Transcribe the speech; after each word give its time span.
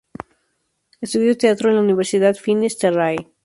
Estudió 0.99 1.37
teatro 1.37 1.69
en 1.69 1.75
la 1.75 1.83
Universidad 1.83 2.33
Finis 2.33 2.79
Terrae. 2.79 3.27